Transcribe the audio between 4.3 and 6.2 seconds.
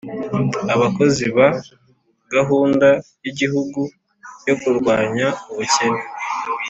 yo kurwanya ubukene